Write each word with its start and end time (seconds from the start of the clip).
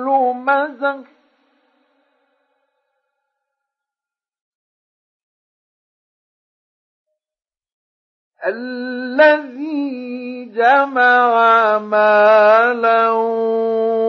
لمزة. 0.03 1.05
الذي 8.45 10.20
جمع 10.53 11.77
مالا 11.77 13.09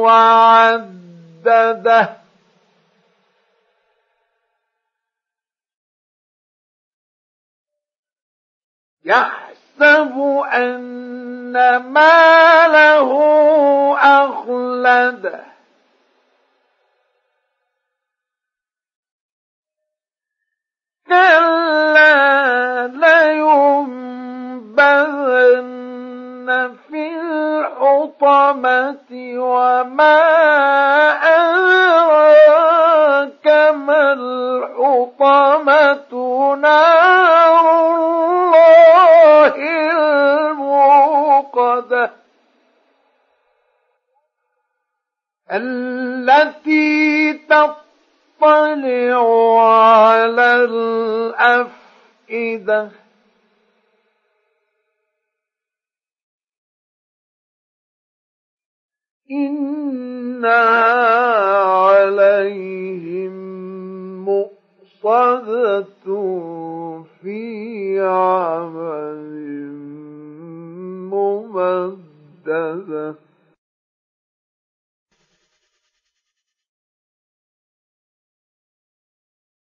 وعدده. 0.02 0.92
يحسب 9.04 10.42
أن 10.52 11.76
ماله 11.76 13.10
أخلده 13.98 15.44
كلا 21.06 21.61
الحطمة 27.62 29.10
وما 29.38 30.18
أدراك 32.22 33.46
ما 33.74 34.12
الحطمة 34.12 36.12
نار 36.54 37.94
الله 37.94 39.54
الموقدة 40.50 42.10
التي 45.52 47.32
تطلع 47.32 49.22
على 49.62 50.54
الأفئدة 52.30 52.90
إنها 59.30 61.12
عليهم 61.62 63.32
مؤصدة 64.24 66.04
في 67.22 68.00
عمل 68.00 69.41